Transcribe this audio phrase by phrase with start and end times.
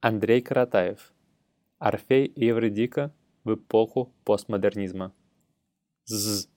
[0.00, 1.12] Андрей Каратаев.
[1.80, 3.12] Орфей и Евредика
[3.42, 5.12] в эпоху постмодернизма.
[6.04, 6.48] З.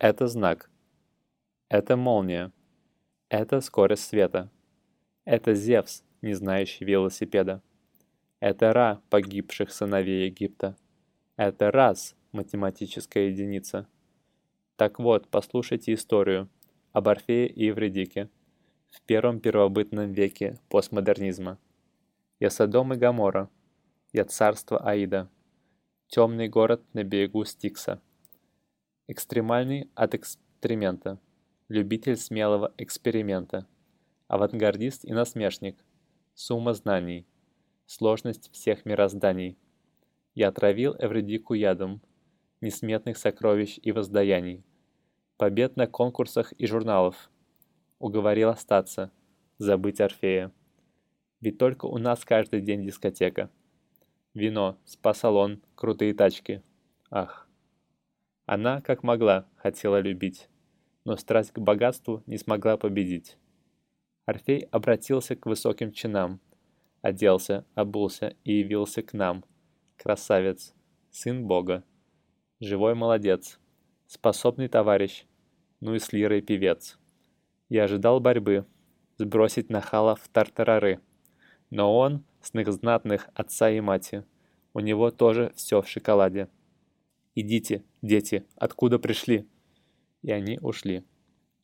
[0.00, 0.72] Это знак.
[1.68, 2.50] Это молния.
[3.28, 4.50] Это скорость света.
[5.24, 7.62] Это Зевс, не знающий велосипеда.
[8.40, 10.76] Это Ра погибших сыновей Египта.
[11.36, 13.86] Это раз математическая единица.
[14.74, 16.48] Так вот, послушайте историю
[16.90, 18.28] об Орфее и Евредике
[18.90, 21.60] в первом первобытном веке постмодернизма.
[22.44, 23.48] Я Содом и Гамора,
[24.12, 25.30] я царство Аида,
[26.08, 28.02] темный город на берегу Стикса.
[29.08, 31.18] Экстремальный от эксперимента,
[31.68, 33.66] любитель смелого эксперимента,
[34.28, 35.82] авангардист и насмешник,
[36.34, 37.26] сумма знаний,
[37.86, 39.56] сложность всех мирозданий.
[40.34, 42.02] Я отравил Эвредику ядом,
[42.60, 44.66] несметных сокровищ и воздаяний,
[45.38, 47.30] побед на конкурсах и журналов,
[47.98, 49.10] уговорил остаться,
[49.56, 50.52] забыть Орфея.
[51.44, 53.50] Ведь только у нас каждый день дискотека.
[54.32, 56.62] Вино, спа-салон, крутые тачки.
[57.10, 57.46] Ах.
[58.46, 60.48] Она, как могла, хотела любить,
[61.04, 63.36] но страсть к богатству не смогла победить.
[64.24, 66.40] Орфей обратился к высоким чинам,
[67.02, 69.44] оделся, обулся и явился к нам.
[69.98, 70.72] Красавец,
[71.10, 71.84] сын Бога,
[72.58, 73.60] живой молодец,
[74.06, 75.26] способный товарищ,
[75.80, 76.98] ну и с лирой певец.
[77.68, 78.64] Я ожидал борьбы,
[79.18, 81.02] сбросить нахала в тартарары.
[81.70, 84.24] Но он, сных знатных отца и мати,
[84.72, 86.48] у него тоже все в шоколаде.
[87.34, 89.48] «Идите, дети, откуда пришли?»
[90.22, 91.04] И они ушли.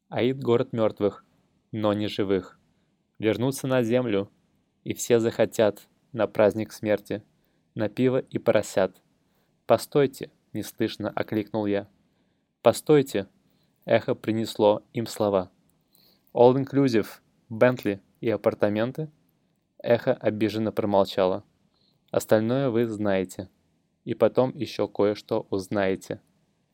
[0.08, 1.24] Аид город мертвых,
[1.72, 2.58] но не живых.
[3.18, 4.30] Вернуться на землю,
[4.82, 7.22] и все захотят на праздник смерти,
[7.74, 9.00] на пиво и поросят.
[9.66, 11.88] «Постойте!»— неслышно окликнул я.
[12.62, 13.28] «Постойте!»—
[13.84, 15.50] эхо принесло им слова.
[16.34, 17.06] «All inclusive,
[17.48, 19.08] Бентли и апартаменты?»
[19.82, 21.44] Эхо обиженно промолчало.
[22.10, 23.48] «Остальное вы знаете.
[24.04, 26.20] И потом еще кое-что узнаете».